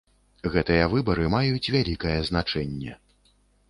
Гэтыя 0.55 0.87
выбары 0.95 1.29
маюць 1.35 1.71
вялікае 1.79 2.19
значэнне. 2.35 3.01